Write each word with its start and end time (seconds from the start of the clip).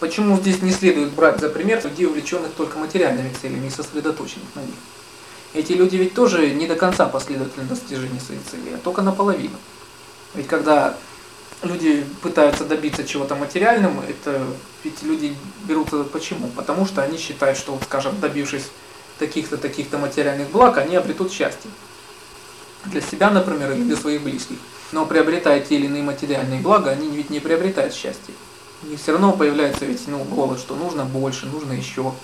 Почему 0.00 0.36
здесь 0.36 0.62
не 0.62 0.70
следует 0.70 1.10
брать 1.10 1.40
за 1.40 1.48
пример 1.48 1.82
людей, 1.84 2.06
увлеченных 2.06 2.52
только 2.52 2.78
материальными 2.78 3.32
целями 3.40 3.66
и 3.66 3.70
сосредоточенных 3.70 4.54
на 4.54 4.60
них? 4.60 4.74
Эти 5.54 5.72
люди 5.72 5.96
ведь 5.96 6.14
тоже 6.14 6.50
не 6.50 6.66
до 6.66 6.76
конца 6.76 7.06
последовательны 7.06 7.64
в 7.64 7.68
достижении 7.68 8.20
своих 8.20 8.40
целей, 8.48 8.74
а 8.74 8.78
только 8.78 9.02
наполовину. 9.02 9.56
Ведь 10.34 10.46
когда 10.46 10.94
люди 11.62 12.04
пытаются 12.22 12.64
добиться 12.64 13.02
чего-то 13.02 13.34
материальным, 13.34 14.00
это 14.06 14.46
ведь 14.84 15.02
люди 15.02 15.34
берутся 15.64 16.04
почему? 16.04 16.48
Потому 16.48 16.86
что 16.86 17.02
они 17.02 17.18
считают, 17.18 17.58
что, 17.58 17.72
вот, 17.72 17.82
скажем, 17.82 18.20
добившись 18.20 18.70
таких-то, 19.18 19.56
таких-то 19.56 19.98
материальных 19.98 20.50
благ, 20.50 20.78
они 20.78 20.94
обретут 20.94 21.32
счастье. 21.32 21.70
Для 22.84 23.00
себя, 23.00 23.30
например, 23.30 23.72
или 23.72 23.82
для 23.82 23.96
своих 23.96 24.22
близких. 24.22 24.58
Но 24.92 25.06
приобретая 25.06 25.60
те 25.60 25.74
или 25.74 25.86
иные 25.86 26.04
материальные 26.04 26.60
блага, 26.60 26.90
они 26.90 27.10
ведь 27.10 27.30
не 27.30 27.40
приобретают 27.40 27.94
счастье. 27.94 28.34
И 28.84 28.96
все 28.96 29.12
равно 29.12 29.32
появляется 29.32 29.84
ведь 29.84 30.06
ну, 30.06 30.22
голод, 30.24 30.58
что 30.58 30.76
нужно 30.76 31.04
больше, 31.04 31.46
нужно 31.46 31.72
еще. 31.72 32.14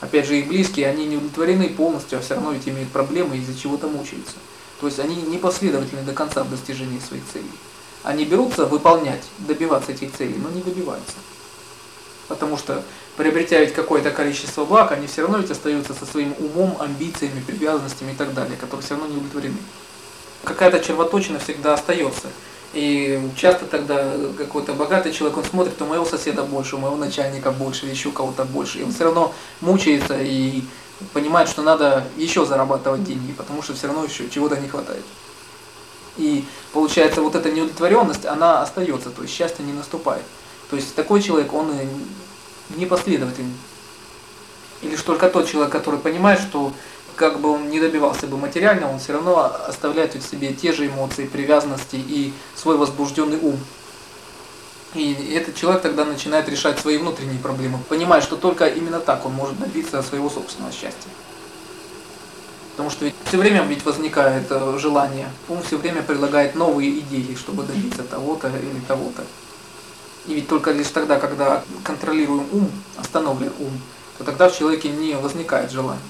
Опять 0.00 0.26
же, 0.26 0.38
их 0.38 0.48
близкие, 0.48 0.88
они 0.88 1.06
не 1.06 1.16
удовлетворены 1.16 1.68
полностью, 1.70 2.18
а 2.18 2.22
все 2.22 2.34
равно 2.34 2.52
ведь 2.52 2.68
имеют 2.68 2.90
проблемы, 2.90 3.38
из-за 3.38 3.58
чего-то 3.58 3.88
мучаются. 3.88 4.34
То 4.80 4.86
есть 4.86 4.98
они 4.98 5.16
не 5.16 5.38
последовательны 5.38 6.02
до 6.02 6.12
конца 6.12 6.42
в 6.44 6.50
достижении 6.50 6.98
своих 6.98 7.22
целей. 7.32 7.50
Они 8.02 8.24
берутся 8.24 8.66
выполнять, 8.66 9.22
добиваться 9.38 9.92
этих 9.92 10.12
целей, 10.12 10.36
но 10.36 10.50
не 10.50 10.60
добиваются. 10.60 11.16
Потому 12.28 12.58
что, 12.58 12.82
приобретя 13.16 13.60
ведь 13.60 13.72
какое-то 13.72 14.10
количество 14.10 14.64
благ, 14.64 14.92
они 14.92 15.06
все 15.06 15.22
равно 15.22 15.38
ведь 15.38 15.50
остаются 15.50 15.94
со 15.94 16.04
своим 16.04 16.34
умом, 16.38 16.76
амбициями, 16.80 17.40
привязанностями 17.40 18.12
и 18.12 18.14
так 18.14 18.34
далее, 18.34 18.56
которые 18.56 18.84
все 18.84 18.94
равно 18.94 19.08
не 19.08 19.16
удовлетворены. 19.16 19.58
Какая-то 20.44 20.80
червоточина 20.80 21.38
всегда 21.38 21.74
остается. 21.74 22.28
И 22.72 23.30
часто 23.36 23.64
тогда 23.66 24.12
какой-то 24.36 24.74
богатый 24.74 25.12
человек, 25.12 25.38
он 25.38 25.44
смотрит, 25.44 25.80
у 25.80 25.86
моего 25.86 26.04
соседа 26.04 26.42
больше, 26.42 26.76
у 26.76 26.78
моего 26.78 26.96
начальника 26.96 27.50
больше, 27.50 27.86
еще 27.86 28.10
кого-то 28.10 28.44
больше. 28.44 28.78
И 28.80 28.82
он 28.82 28.92
все 28.92 29.04
равно 29.04 29.32
мучается 29.60 30.18
и 30.20 30.62
понимает, 31.12 31.48
что 31.48 31.62
надо 31.62 32.04
еще 32.16 32.44
зарабатывать 32.44 33.04
деньги, 33.04 33.32
потому 33.32 33.62
что 33.62 33.74
все 33.74 33.86
равно 33.86 34.04
еще 34.04 34.28
чего-то 34.28 34.56
не 34.56 34.68
хватает. 34.68 35.04
И 36.16 36.44
получается, 36.72 37.20
вот 37.20 37.34
эта 37.34 37.50
неудовлетворенность, 37.50 38.24
она 38.24 38.62
остается, 38.62 39.10
то 39.10 39.22
есть 39.22 39.34
счастье 39.34 39.64
не 39.64 39.72
наступает. 39.72 40.24
То 40.70 40.76
есть 40.76 40.94
такой 40.94 41.22
человек, 41.22 41.52
он 41.52 41.72
не 42.70 42.86
последовательный. 42.86 43.54
Или 44.82 44.96
что 44.96 45.12
только 45.12 45.30
тот 45.30 45.48
человек, 45.48 45.72
который 45.72 45.98
понимает, 46.00 46.40
что 46.40 46.72
как 47.16 47.40
бы 47.40 47.50
он 47.50 47.70
не 47.70 47.80
добивался 47.80 48.26
бы 48.26 48.36
материально, 48.36 48.90
он 48.90 48.98
все 48.98 49.14
равно 49.14 49.52
оставляет 49.66 50.14
в 50.14 50.22
себе 50.22 50.52
те 50.52 50.72
же 50.72 50.86
эмоции, 50.86 51.26
привязанности 51.26 51.96
и 51.96 52.32
свой 52.54 52.76
возбужденный 52.76 53.38
ум. 53.40 53.58
И 54.94 55.34
этот 55.34 55.56
человек 55.56 55.82
тогда 55.82 56.04
начинает 56.04 56.48
решать 56.48 56.78
свои 56.78 56.96
внутренние 56.96 57.38
проблемы, 57.38 57.78
понимая, 57.88 58.20
что 58.20 58.36
только 58.36 58.66
именно 58.66 59.00
так 59.00 59.26
он 59.26 59.32
может 59.32 59.58
добиться 59.58 60.02
своего 60.02 60.30
собственного 60.30 60.72
счастья. 60.72 61.10
Потому 62.72 62.90
что 62.90 63.06
ведь 63.06 63.14
все 63.24 63.38
время 63.38 63.62
ведь 63.62 63.84
возникает 63.84 64.46
э, 64.50 64.78
желание, 64.78 65.30
ум 65.48 65.62
все 65.62 65.78
время 65.78 66.02
предлагает 66.02 66.54
новые 66.54 66.98
идеи, 67.00 67.34
чтобы 67.34 67.62
добиться 67.62 68.04
того-то 68.04 68.48
или 68.48 68.80
того-то. 68.86 69.24
И 70.26 70.34
ведь 70.34 70.48
только 70.48 70.72
лишь 70.72 70.88
тогда, 70.88 71.18
когда 71.18 71.64
контролируем 71.84 72.46
ум, 72.52 72.70
остановлен 72.96 73.52
ум, 73.58 73.80
то 74.18 74.24
тогда 74.24 74.48
в 74.50 74.56
человеке 74.56 74.90
не 74.90 75.14
возникает 75.14 75.70
желания. 75.70 76.00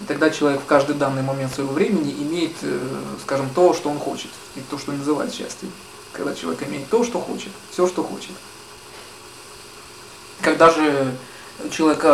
И 0.00 0.04
тогда 0.04 0.30
человек 0.30 0.60
в 0.60 0.66
каждый 0.66 0.96
данный 0.96 1.22
момент 1.22 1.54
своего 1.54 1.72
времени 1.72 2.12
имеет, 2.12 2.52
э, 2.62 2.78
скажем, 3.22 3.48
то, 3.54 3.74
что 3.74 3.90
он 3.90 3.98
хочет, 3.98 4.30
и 4.56 4.60
то, 4.60 4.78
что 4.78 4.92
называют 4.92 5.32
счастьем. 5.32 5.70
Когда 6.12 6.34
человек 6.34 6.62
имеет 6.68 6.88
то, 6.88 7.04
что 7.04 7.20
хочет, 7.20 7.52
все, 7.70 7.86
что 7.86 8.02
хочет. 8.02 8.32
Когда 10.40 10.70
же 10.70 11.14
человек 11.70 12.04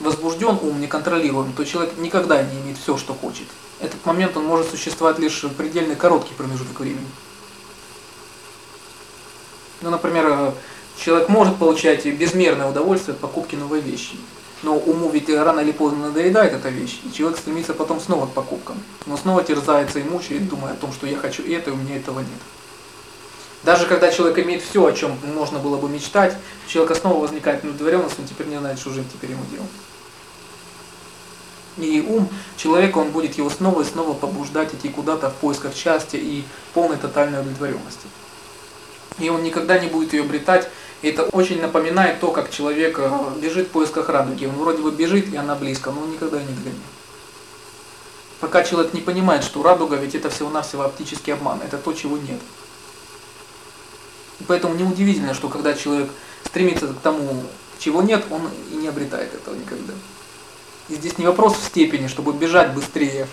возбужден, 0.00 0.58
ум 0.62 0.80
неконтролируем, 0.80 1.52
то 1.52 1.64
человек 1.64 1.96
никогда 1.98 2.42
не 2.42 2.60
имеет 2.60 2.78
все, 2.78 2.96
что 2.96 3.14
хочет. 3.14 3.46
Этот 3.80 4.04
момент 4.04 4.36
он 4.36 4.44
может 4.44 4.70
существовать 4.70 5.18
лишь 5.18 5.44
в 5.44 5.54
предельно 5.54 5.94
короткий 5.94 6.34
промежуток 6.34 6.80
времени. 6.80 7.06
Ну, 9.80 9.90
например, 9.90 10.26
э, 10.26 10.52
человек 10.96 11.28
может 11.28 11.56
получать 11.56 12.04
безмерное 12.06 12.68
удовольствие 12.68 13.14
от 13.14 13.20
покупки 13.20 13.54
новой 13.54 13.80
вещи. 13.80 14.16
Но 14.62 14.76
уму 14.76 15.08
ведь 15.10 15.28
рано 15.30 15.60
или 15.60 15.70
поздно 15.70 16.08
надоедает 16.08 16.52
эта 16.52 16.68
вещь, 16.68 17.00
и 17.04 17.12
человек 17.12 17.38
стремится 17.38 17.74
потом 17.74 18.00
снова 18.00 18.26
к 18.26 18.32
покупкам. 18.32 18.82
Но 19.06 19.16
снова 19.16 19.44
терзается 19.44 20.00
и 20.00 20.02
мучает, 20.02 20.48
думая 20.48 20.72
о 20.72 20.76
том, 20.76 20.92
что 20.92 21.06
я 21.06 21.16
хочу 21.16 21.42
это, 21.44 21.70
и 21.70 21.72
у 21.72 21.76
меня 21.76 21.96
этого 21.96 22.20
нет. 22.20 22.28
Даже 23.62 23.86
когда 23.86 24.10
человек 24.10 24.38
имеет 24.44 24.62
все, 24.62 24.84
о 24.84 24.92
чем 24.92 25.16
можно 25.34 25.58
было 25.58 25.76
бы 25.76 25.88
мечтать, 25.88 26.36
у 26.66 26.70
человека 26.70 26.94
снова 26.94 27.20
возникает 27.20 27.64
недоговоренность, 27.64 28.18
он 28.18 28.26
теперь 28.26 28.46
не 28.46 28.58
знает, 28.58 28.78
что 28.78 28.90
же 28.90 29.04
теперь 29.12 29.30
ему 29.30 29.44
делать. 29.50 29.70
И 31.76 32.04
ум 32.08 32.28
человека, 32.56 32.98
он 32.98 33.10
будет 33.10 33.38
его 33.38 33.50
снова 33.50 33.82
и 33.82 33.84
снова 33.84 34.14
побуждать 34.14 34.74
идти 34.74 34.88
куда-то 34.88 35.30
в 35.30 35.34
поисках 35.34 35.74
счастья 35.74 36.18
и 36.18 36.42
полной 36.74 36.96
тотальной 36.96 37.40
удовлетворенности. 37.40 38.06
И 39.18 39.28
он 39.28 39.42
никогда 39.42 39.78
не 39.78 39.88
будет 39.88 40.12
ее 40.12 40.22
обретать, 40.22 40.68
это 41.02 41.24
очень 41.24 41.60
напоминает 41.60 42.20
то, 42.20 42.32
как 42.32 42.50
человек 42.50 42.98
э, 42.98 43.10
бежит 43.40 43.68
в 43.68 43.70
поисках 43.70 44.08
радуги. 44.08 44.46
Он 44.46 44.56
вроде 44.56 44.82
бы 44.82 44.90
бежит, 44.90 45.32
и 45.32 45.36
она 45.36 45.54
близко, 45.54 45.90
но 45.90 46.02
он 46.02 46.10
никогда 46.10 46.38
не 46.40 46.52
догонит. 46.52 46.80
Пока 48.40 48.64
человек 48.64 48.94
не 48.94 49.00
понимает, 49.00 49.44
что 49.44 49.62
радуга, 49.62 49.96
ведь 49.96 50.14
это 50.14 50.30
всего-навсего 50.30 50.84
оптический 50.84 51.32
обман, 51.32 51.60
это 51.62 51.78
то, 51.78 51.92
чего 51.92 52.16
нет. 52.16 52.40
И 54.40 54.44
поэтому 54.44 54.74
неудивительно, 54.74 55.34
что 55.34 55.48
когда 55.48 55.74
человек 55.74 56.10
стремится 56.44 56.88
к 56.88 57.00
тому, 57.00 57.42
чего 57.78 58.02
нет, 58.02 58.24
он 58.30 58.48
и 58.72 58.76
не 58.76 58.88
обретает 58.88 59.34
этого 59.34 59.54
никогда. 59.54 59.92
И 60.88 60.94
здесь 60.94 61.18
не 61.18 61.26
вопрос 61.26 61.56
в 61.56 61.64
степени, 61.64 62.06
чтобы 62.06 62.32
бежать 62.32 62.72
быстрее, 62.74 63.26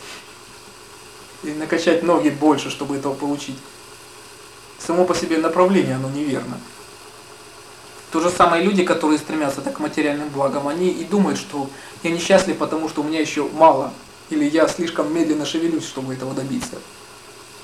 или 1.44 1.54
накачать 1.54 2.04
ноги 2.04 2.30
больше, 2.30 2.70
чтобы 2.70 2.98
этого 2.98 3.14
получить. 3.14 3.58
Само 4.80 5.06
по 5.06 5.16
себе 5.16 5.38
направление, 5.38 5.96
оно 5.96 6.09
неверно. 6.09 6.59
То 8.16 8.22
же 8.22 8.30
самое 8.30 8.64
люди, 8.64 8.86
которые 8.86 9.20
стремятся 9.20 9.59
так 9.59 9.76
к 9.76 9.80
материальным 9.81 10.30
благам, 10.30 10.70
они 10.70 10.88
и 10.88 11.03
думают, 11.03 11.38
что 11.38 11.70
я 12.02 12.12
несчастлив, 12.12 12.58
потому 12.58 12.88
что 12.88 13.02
у 13.02 13.03
меня 13.03 13.20
еще 13.20 13.44
мало, 13.50 13.92
или 14.30 14.46
я 14.46 14.70
слишком 14.70 15.14
медленно 15.14 15.46
шевелюсь, 15.46 15.86
чтобы 15.86 16.14
этого 16.14 16.34
добиться. 16.34 16.78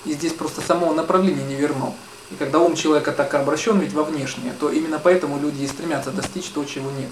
И 0.03 0.11
здесь 0.11 0.34
просто 0.34 0.59
само 0.59 0.94
направление 0.94 1.45
не 1.45 1.56
верно. 1.56 1.94
И 2.31 2.35
когда 2.35 2.59
ум 2.59 2.75
человека 2.75 3.13
так 3.13 3.34
обращен 3.34 3.79
ведь 3.79 3.94
во 3.94 4.03
внешнее, 4.03 4.51
то 4.59 4.69
именно 4.69 5.00
поэтому 5.00 5.40
люди 5.40 5.63
и 5.63 5.67
стремятся 5.67 6.11
достичь 6.11 6.50
того, 6.50 6.66
чего 6.66 6.91
нет. 6.91 7.11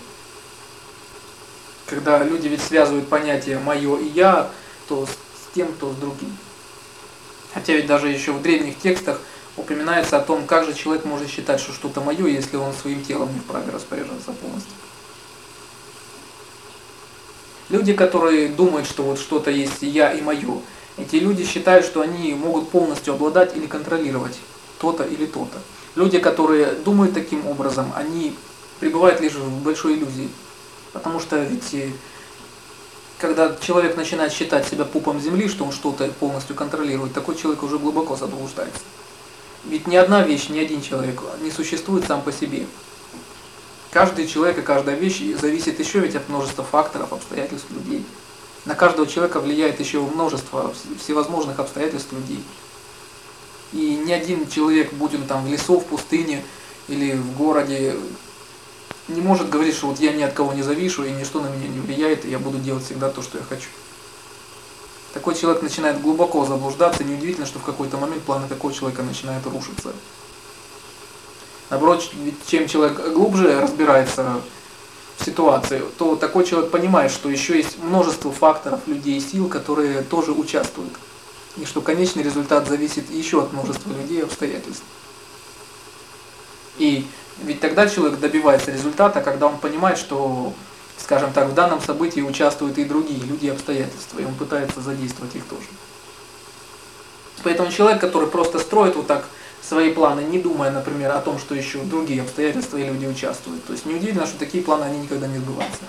Когда 1.85 2.21
люди 2.21 2.49
ведь 2.49 2.61
связывают 2.61 3.07
понятие 3.07 3.57
«моё» 3.59 3.97
и 3.99 4.07
«я», 4.09 4.51
то 4.89 5.05
с 5.05 5.55
тем, 5.55 5.71
то 5.79 5.93
с 5.93 5.95
другим. 5.95 6.37
Хотя 7.53 7.71
ведь 7.71 7.87
даже 7.87 8.09
еще 8.09 8.33
в 8.33 8.41
древних 8.41 8.77
текстах 8.77 9.21
упоминается 9.59 10.17
о 10.17 10.21
том, 10.21 10.45
как 10.45 10.65
же 10.65 10.73
человек 10.73 11.05
может 11.05 11.29
считать, 11.29 11.59
что 11.59 11.73
что-то 11.73 12.01
мое, 12.01 12.27
если 12.27 12.57
он 12.57 12.73
своим 12.73 13.03
телом 13.03 13.33
не 13.33 13.39
вправе 13.39 13.71
распоряжаться 13.71 14.31
полностью. 14.31 14.73
Люди, 17.69 17.93
которые 17.93 18.47
думают, 18.49 18.87
что 18.87 19.03
вот 19.03 19.19
что-то 19.19 19.51
есть 19.51 19.81
я 19.81 20.11
и 20.11 20.21
мое, 20.21 20.61
эти 20.97 21.17
люди 21.17 21.45
считают, 21.45 21.85
что 21.85 22.01
они 22.01 22.33
могут 22.33 22.69
полностью 22.69 23.13
обладать 23.13 23.55
или 23.55 23.67
контролировать 23.67 24.39
то-то 24.79 25.03
или 25.03 25.25
то-то. 25.25 25.59
Люди, 25.95 26.19
которые 26.19 26.73
думают 26.73 27.13
таким 27.13 27.45
образом, 27.47 27.91
они 27.95 28.35
пребывают 28.79 29.21
лишь 29.21 29.33
в 29.33 29.63
большой 29.63 29.95
иллюзии. 29.95 30.29
Потому 30.93 31.19
что 31.19 31.37
ведь 31.37 31.73
э, 31.73 31.91
когда 33.19 33.55
человек 33.61 33.95
начинает 33.97 34.31
считать 34.31 34.67
себя 34.67 34.85
пупом 34.85 35.19
земли, 35.19 35.47
что 35.47 35.65
он 35.65 35.71
что-то 35.71 36.07
полностью 36.19 36.55
контролирует, 36.55 37.13
такой 37.13 37.35
человек 37.35 37.61
уже 37.63 37.77
глубоко 37.77 38.15
заблуждается. 38.15 38.79
Ведь 39.65 39.87
ни 39.87 39.95
одна 39.95 40.23
вещь, 40.23 40.49
ни 40.49 40.59
один 40.59 40.81
человек 40.81 41.21
не 41.41 41.51
существует 41.51 42.05
сам 42.05 42.21
по 42.21 42.31
себе. 42.31 42.65
Каждый 43.91 44.27
человек 44.27 44.59
и 44.59 44.61
каждая 44.61 44.95
вещь 44.95 45.21
зависит 45.39 45.79
еще 45.79 45.99
ведь 45.99 46.15
от 46.15 46.29
множества 46.29 46.63
факторов, 46.63 47.11
обстоятельств 47.11 47.69
людей. 47.71 48.05
На 48.65 48.75
каждого 48.75 49.07
человека 49.07 49.39
влияет 49.39 49.79
еще 49.79 50.01
множество 50.01 50.73
всевозможных 51.01 51.59
обстоятельств 51.59 52.11
людей. 52.13 52.43
И 53.73 54.01
ни 54.05 54.11
один 54.11 54.47
человек, 54.47 54.93
будь 54.93 55.15
он 55.15 55.23
там 55.23 55.45
в 55.45 55.51
лесу, 55.51 55.79
в 55.79 55.85
пустыне 55.85 56.43
или 56.87 57.13
в 57.13 57.37
городе, 57.37 57.95
не 59.07 59.21
может 59.21 59.49
говорить, 59.49 59.75
что 59.75 59.87
вот 59.87 59.99
я 59.99 60.13
ни 60.13 60.21
от 60.21 60.33
кого 60.33 60.53
не 60.53 60.61
завишу, 60.61 61.03
и 61.03 61.11
ничто 61.11 61.41
на 61.41 61.47
меня 61.47 61.67
не 61.67 61.79
влияет, 61.79 62.25
и 62.25 62.29
я 62.29 62.39
буду 62.39 62.59
делать 62.59 62.85
всегда 62.85 63.09
то, 63.09 63.21
что 63.21 63.37
я 63.37 63.43
хочу. 63.43 63.69
Такой 65.13 65.35
человек 65.35 65.63
начинает 65.63 66.01
глубоко 66.01 66.45
заблуждаться, 66.45 67.03
неудивительно, 67.03 67.47
что 67.47 67.59
в 67.59 67.63
какой-то 67.63 67.97
момент 67.97 68.21
планы 68.23 68.47
такого 68.47 68.73
человека 68.73 69.01
начинают 69.01 69.45
рушиться. 69.47 69.93
Наоборот, 71.69 72.03
чем 72.47 72.67
человек 72.67 73.13
глубже 73.13 73.59
разбирается 73.59 74.41
в 75.17 75.25
ситуации, 75.25 75.83
то 75.97 76.15
такой 76.15 76.45
человек 76.45 76.71
понимает, 76.71 77.11
что 77.11 77.29
еще 77.29 77.57
есть 77.57 77.77
множество 77.81 78.31
факторов, 78.31 78.81
людей 78.87 79.17
и 79.17 79.21
сил, 79.21 79.47
которые 79.47 80.01
тоже 80.03 80.31
участвуют. 80.31 80.93
И 81.57 81.65
что 81.65 81.81
конечный 81.81 82.23
результат 82.23 82.67
зависит 82.67 83.09
еще 83.09 83.41
от 83.41 83.51
множества 83.51 83.91
людей 83.91 84.19
и 84.19 84.23
обстоятельств. 84.23 84.83
И 86.77 87.05
ведь 87.43 87.59
тогда 87.59 87.87
человек 87.87 88.19
добивается 88.19 88.71
результата, 88.71 89.21
когда 89.21 89.47
он 89.47 89.57
понимает, 89.57 89.97
что, 89.97 90.53
скажем 91.01 91.31
так, 91.33 91.49
в 91.49 91.53
данном 91.53 91.81
событии 91.81 92.21
участвуют 92.21 92.77
и 92.77 92.83
другие 92.83 93.21
люди 93.21 93.45
и 93.45 93.49
обстоятельства, 93.49 94.19
и 94.19 94.25
он 94.25 94.35
пытается 94.35 94.81
задействовать 94.81 95.35
их 95.35 95.45
тоже. 95.45 95.67
Поэтому 97.43 97.71
человек, 97.71 98.01
который 98.01 98.27
просто 98.27 98.59
строит 98.59 98.95
вот 98.95 99.07
так 99.07 99.25
свои 99.61 99.93
планы, 99.93 100.21
не 100.21 100.39
думая, 100.39 100.71
например, 100.71 101.11
о 101.11 101.21
том, 101.21 101.39
что 101.39 101.55
еще 101.55 101.79
другие 101.79 102.21
обстоятельства 102.21 102.77
и 102.77 102.83
люди 102.83 103.05
участвуют. 103.05 103.65
То 103.65 103.73
есть 103.73 103.85
неудивительно, 103.85 104.25
что 104.25 104.37
такие 104.37 104.63
планы, 104.63 104.83
они 104.83 104.99
никогда 104.99 105.27
не 105.27 105.37
сбываются. 105.37 105.83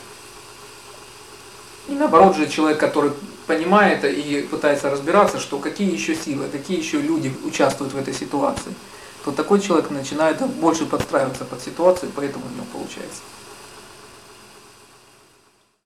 И 1.89 1.93
наоборот 1.93 2.37
же 2.37 2.49
человек, 2.49 2.79
который 2.79 3.13
понимает 3.47 4.05
и 4.05 4.43
пытается 4.43 4.91
разбираться, 4.91 5.41
что 5.41 5.59
какие 5.59 5.91
еще 5.91 6.15
силы, 6.15 6.49
какие 6.49 6.79
еще 6.79 7.01
люди 7.01 7.35
участвуют 7.45 7.95
в 7.95 7.99
этой 7.99 8.15
ситуации, 8.15 8.73
то 9.25 9.33
такой 9.33 9.61
человек 9.61 9.91
начинает 9.91 10.41
больше 10.41 10.87
подстраиваться 10.87 11.45
под 11.45 11.61
ситуацию, 11.61 12.13
поэтому 12.15 12.45
у 12.47 12.55
него 12.55 12.67
получается. 12.73 13.23